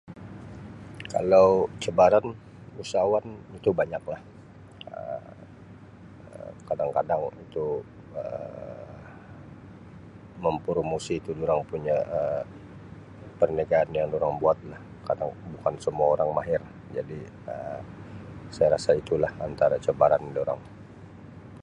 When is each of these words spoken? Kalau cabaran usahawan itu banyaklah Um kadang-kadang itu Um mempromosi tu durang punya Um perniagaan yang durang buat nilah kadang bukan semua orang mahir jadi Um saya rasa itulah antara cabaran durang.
Kalau 1.13 1.49
cabaran 1.83 2.25
usahawan 2.81 3.25
itu 3.57 3.69
banyaklah 3.79 4.21
Um 4.97 5.25
kadang-kadang 6.67 7.23
itu 7.45 7.65
Um 8.21 8.87
mempromosi 10.43 11.13
tu 11.25 11.31
durang 11.39 11.61
punya 11.71 11.97
Um 12.17 12.45
perniagaan 13.39 13.89
yang 13.97 14.07
durang 14.13 14.33
buat 14.41 14.57
nilah 14.61 14.81
kadang 15.07 15.29
bukan 15.53 15.75
semua 15.85 16.07
orang 16.15 16.29
mahir 16.37 16.61
jadi 16.97 17.19
Um 17.53 17.83
saya 18.55 18.69
rasa 18.75 18.91
itulah 19.01 19.31
antara 19.47 19.75
cabaran 19.85 20.23
durang. 20.37 20.61